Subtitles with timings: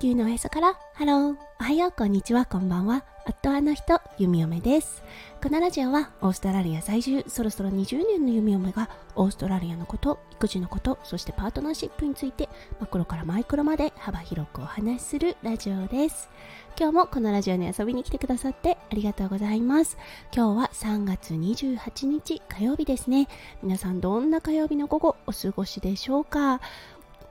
[0.00, 0.78] 球のおへそから。
[0.94, 1.90] ハローおはよう。
[1.92, 2.46] こんにちは。
[2.46, 3.04] こんばんは。
[3.26, 4.00] 夫あの人。
[4.16, 5.02] 弓嫁です。
[5.42, 7.24] このラジオはオーストラリア在住。
[7.26, 12.48] そろそろ20年の弓嫁がオーストラリアのこと育児のことそしてパートナーシップについて
[12.78, 16.30] マクロからマイクロまで幅広くお話しするラジオです。
[16.78, 19.98] 今日もこのラジオに遊びに来てくださってありがとうございます。
[20.32, 23.26] 今日は3月28日火曜日ですね。
[23.64, 26.60] 皆さんどんな火曜日の午後お過ごしでしょうか？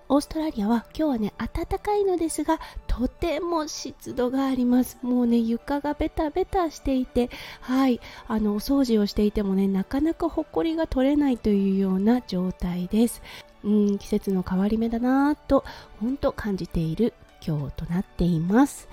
[0.09, 4.97] オーストラリアは今日はね暖かいのですがとても湿度があります。
[5.01, 7.29] もうね床がベタベタしていて
[7.61, 13.21] はいあのお掃除をしていてもねなかなかほこりが取れないというような状態です。
[13.63, 15.65] うん季節の変わり目だなぁと
[15.99, 17.13] 本当感じている
[17.45, 18.87] 今日となっています。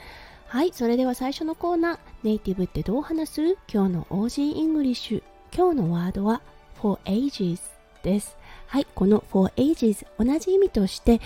[0.48, 3.42] はいそれでは最初のコーナーネイティブってどう話す？
[3.72, 5.23] 今日の Aussie English。
[5.56, 6.42] 今日のワードは
[6.80, 7.60] for ages
[8.02, 8.36] です。
[8.74, 11.20] はい、この for ages 同じ意味として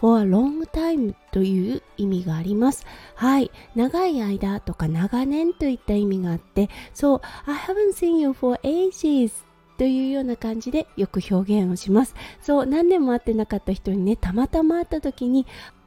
[0.00, 2.86] for a long time という意味があります。
[3.14, 9.30] はい、長い間とか長年といった意味があって、そう、I haven't seen you for ages
[9.76, 12.14] というような感じでよく表現をします。
[12.40, 15.46] そう、何年も会ってなかった人にね、たまたま会った時に、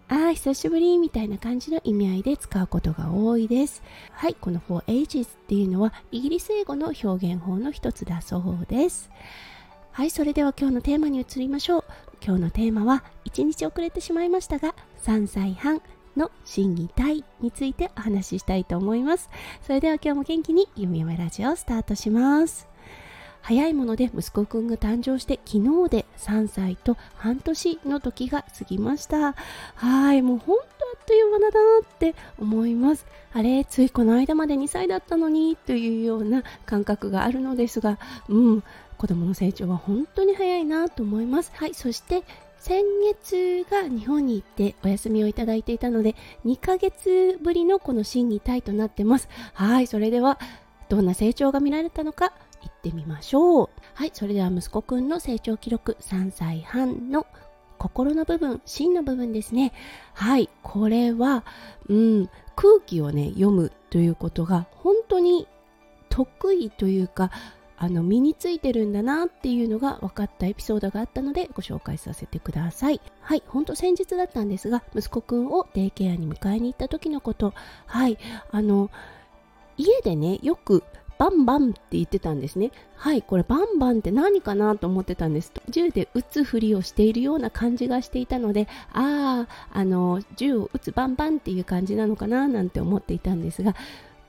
[0.09, 3.81] ああ、久しぶりみたいな感じの意味合いで使うことが多いです。
[4.11, 9.09] はい、この for ages っていうのはイギリス英語の表現法の一つだそうです。
[9.91, 11.83] はいそれでは今日のテーマに移りましょう。
[12.23, 15.81] 今日のテーマは1日遅れてしまいましたが3歳半
[16.15, 19.29] の心技体についてお話ししたいと思います。
[19.61, 22.67] それでは今日も元気にゆみゆめラジオをスタートします。
[23.41, 29.35] 早いもので息子くんが誕生して昨日で3歳と半年の時が過ぎました。
[29.75, 33.05] はいもう本当あっという間だなって思います。
[33.33, 38.63] あれついこの間まで2歳だったのにというような感覚があるのですがうん。
[38.99, 41.53] 子供の成長は本当に早いなと思います。
[41.55, 41.73] はい。
[41.73, 42.23] そして
[42.57, 49.29] 先月が日本に行ってお休みをいただいていたので2ヶ月ぶりのこの審議体となってます。
[49.53, 49.87] はい。
[49.87, 50.37] それでは
[50.89, 53.69] どんな成長が見られたのか行ってみましょう。
[53.93, 54.11] はい。
[54.13, 57.25] それでは息子くんの成長記録3歳半の
[57.77, 59.71] 心の部分芯の部分ですね。
[60.13, 60.49] はい。
[60.61, 61.45] これは
[61.87, 65.47] うん空気をね読むということが本当に
[66.09, 67.31] 得意というか
[67.81, 77.53] あの身についてるんだなっていうのが分かったエピソードがあったのでご紹介させてくださいはいほんと先日だったんですが息子くんをデイケアに迎えに行った時のこと
[77.87, 78.17] はい
[78.51, 78.91] あの
[79.77, 80.83] 家でねよく
[81.19, 82.71] バンバンって言ってたんですね。
[82.95, 85.51] はい、これバンバンって何かなと思ってたんです。
[85.67, 93.75] 銃で撃つふりをしているような感じがしていたので、ああ、あの、銃を撃つバンバンっていう感じなのかななんて思っていたんですが、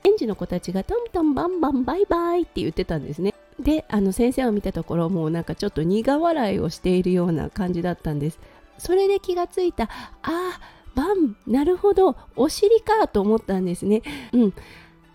[0.03, 3.33] 園児の子たちがトントンバンバンバイバイって言ってたんですね。
[3.59, 8.39] であの先生を見たところもうなんかちょっと苦笑いをしているような感じだったんです。
[8.77, 9.83] それで気がついた。
[9.83, 9.89] あ
[10.23, 10.59] あ
[10.95, 12.15] バンなるほど。
[12.35, 14.01] お尻かと思ったんですね。
[14.33, 14.53] うん。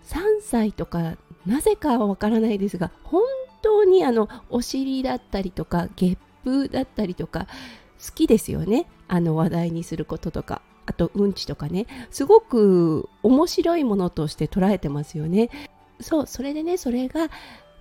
[0.05, 3.23] 3歳とかなぜかはわからないですが本
[3.61, 7.47] 当にあのお尻だったりとかゲップだったりとか
[8.05, 8.87] 好きですよね。
[9.07, 10.61] あの話題にすることとか。
[10.89, 11.85] あとうんちとかね。
[12.11, 15.49] すごく面白いものとして捉えてますよね。
[15.99, 17.29] そうそれでねそれが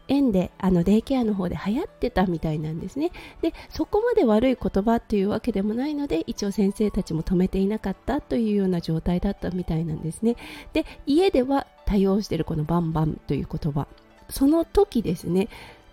[0.08, 3.10] 園であのデイケアの方で流行ってたみたいなんですね。
[3.42, 10.36] でそこまで悪い言葉というわけでもないので一応先生たちも止めていなかったというような状態だったみたいなんですね。
[10.72, 13.86] で家では多用しているこのバンバンという言葉。
[14.28, 15.48] その時ですね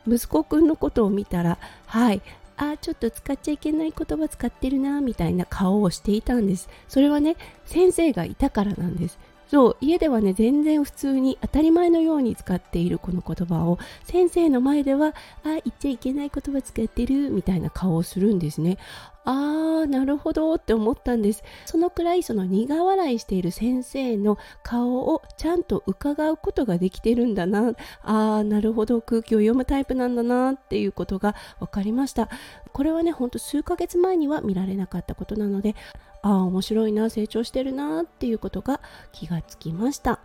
[0.07, 2.22] 息子くんのことを見たらはい
[2.57, 6.69] あちょっと使っちゃいけない言葉使ってるなみたいな顔をしていたんです。
[6.88, 7.35] それはね
[7.66, 9.18] 先生がいたからなんです。
[9.53, 18.80] そう家ではね全然普通に当たり前のように使っているこの言葉を先生の前ではあ言っちゃいけない言葉使ってるみたいな顔をするんですね
[19.25, 21.44] あーなるほどって思ったんです。
[21.66, 32.28] そのくらいその苦笑いしている先生の顔をちゃんと伺うことができてるんだなあーなるほど空気を読むタイプなんだなっていうことが分かりました。
[32.74, 35.75] これはねほんと数ヶ月前には見られなかったことなので
[36.24, 38.81] ああ面白いな成長してるなっていうことが
[39.12, 40.20] 気がつきました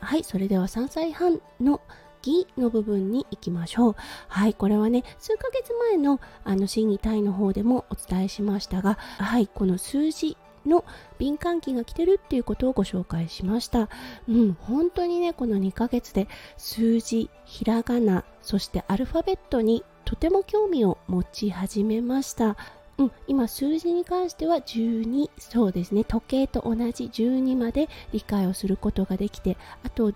[0.00, 1.80] はいそれでは3歳半の
[2.26, 3.96] 義の部分に行きましょう。
[4.28, 10.36] はい、これはね、数ヶ月前のあの審議体の方でもお伝えしましたが、はい、この数字
[10.66, 10.84] の
[11.18, 13.88] 敏感期が来てるっていうことをご紹介しました。
[14.28, 22.56] うん、本当にね、この2ヶ月で数字、ひらがな、そしてアルファベットにとても興味を持ち始めました。
[22.98, 30.12] うん、今数字に関しては12そうですね時計と同じ12まで理解をすることができてあと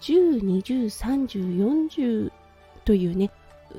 [0.00, 2.32] 10、20、30、40
[2.84, 3.30] というね、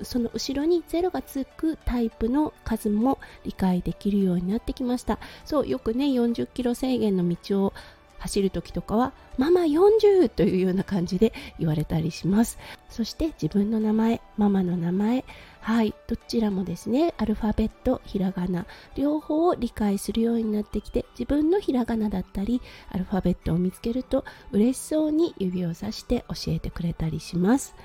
[0.03, 5.19] その後ろに0がつくタイプの数も理解できるようになってきました。
[5.45, 7.73] そうよくね40キロ制限の道を
[8.21, 12.57] 走る時とかはママ40というような感じで言われたりします。
[12.89, 15.25] そして自分の名前ママの名前
[15.61, 18.65] はいどちらもですねアルファベットひらがな
[18.95, 27.75] 両方を理解するようになってきて自分のひらがなだったりアルファベットを見つけると嬉しそうに指をさして教えてくれたりします。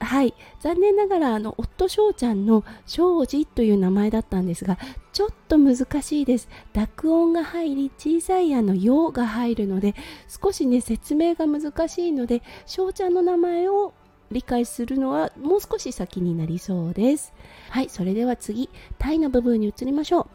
[0.00, 0.34] はい。
[0.60, 4.78] 残念ながらあの夫翔ちゃんの庄司という名前だったんですが
[5.12, 6.48] ちょっと難しいです。
[6.72, 9.94] 濁音が入り小さいあの「よ」が入るので
[10.28, 13.92] 少しね説明が難しいので翔ちゃんの名前を
[14.32, 17.32] 理解するのはもう少し先になりそうです。
[17.68, 20.28] はいそれでは次「タイ」の部分に移りましょ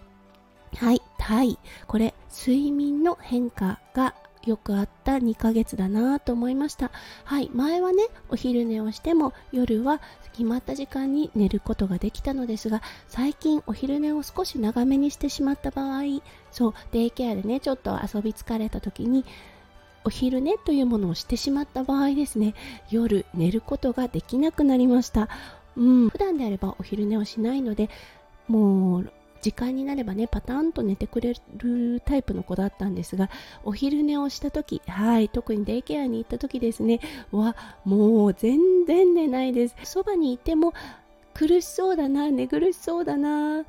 [0.74, 0.86] う。
[0.86, 1.58] はい「タイ」
[1.88, 4.14] これ睡眠の変化が
[4.46, 6.92] よくあった2ヶ月だなと思いました。
[7.24, 10.02] はい前はねお昼寝をしても夜は
[10.34, 16.04] 決まった時間に寝ることができたのですが最近お昼寝を少し長めにしてしまった場合
[16.52, 19.26] そうデイケアでねちょっと遊び疲れた時に
[20.04, 22.54] お昼寝というものをしてしまった場合ですね
[22.90, 25.30] 夜寝ることができなくなりました。
[25.78, 27.90] うん普段であればお昼寝をしないので
[28.48, 29.12] もう
[29.46, 33.30] 時間になればねパターンと寝てくれるタイプの子だったんですが
[33.64, 37.00] お昼寝をした時はい特にデイケアに行った時ですね
[37.32, 39.76] はもう全然寝ないです。
[39.84, 40.74] そばにいても
[41.36, 43.66] 苦しそうだな寝苦しそうだなっ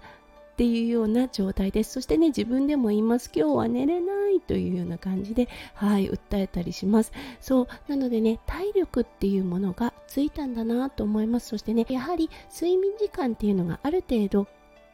[0.57, 1.93] ていうような状態です。
[1.93, 7.13] そしてね自分でも言います今日は寝れないというような感じではい訴えたりします。
[7.43, 11.49] そうなのでね体力っていうものがついたんだなと思います。
[11.49, 14.47] そしてねやはり睡眠時間っていうのがある程度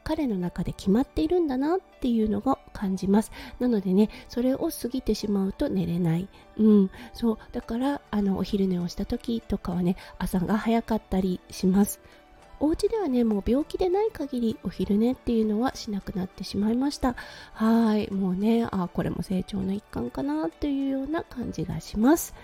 [0.05, 3.33] 彼の中で決まっているんだなっていうのを感じます。
[3.59, 6.29] なのでねそれを過ぎてしまうと寝れない。
[6.59, 6.91] うん。
[7.13, 7.39] そう。
[7.53, 12.01] だからあのお昼寝をした時とかはね朝が早かったりします。
[12.61, 17.17] お家ではねもう病気でない限りお昼寝っていうのはしなくなってしまいました。
[17.55, 18.11] はい。
[18.13, 22.35] もうねあこれも成長の一環かなというような感じがします。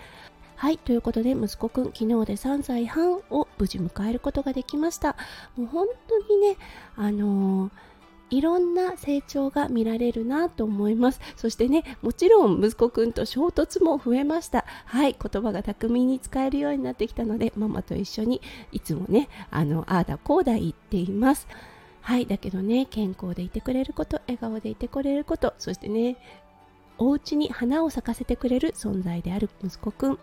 [0.59, 5.15] はい、ということで息子くん昨日で3歳半を無事迎えることができました。
[5.55, 6.57] もう本当にね、
[6.97, 7.71] あのー
[8.31, 11.19] いろんな成長が見られるなと思います。
[11.35, 14.65] そしてねもちろん息子くんと衝突も増えました。
[14.85, 18.39] はい言葉が巧みに使えるようになってきたのでママと一緒に
[18.71, 21.47] いつもねあのああだこうだ言っています。
[22.01, 26.17] はいだけどね健康でいてくれること笑顔でいてくれることそしてね
[26.99, 30.19] お家に花を咲かせてくれる存在である息子くん。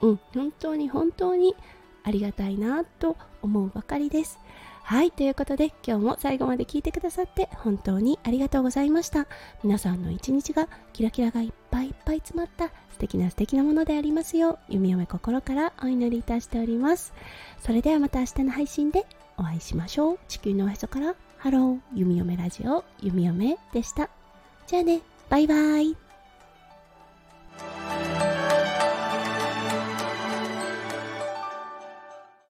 [0.00, 1.54] うん、本当に本当に
[2.02, 4.38] ありがたいなと思うばかりです。
[4.82, 9.26] はい、ということで今日も最後まで聞いてくださって本当にありがとうございました。
[9.62, 17.12] 皆さんの一日がキラキラがいっぱいいっぱい詰まった素敵な素敵なものでありますよう弓嫁心からお祈りいたしております。
[17.60, 19.06] それではまた明日の配信で
[19.36, 20.18] お会いしましょう。
[20.28, 24.10] 地球のおへそからハロー弓嫁ラジオ弓嫁でした。
[24.66, 26.09] じゃあね、 bye bye。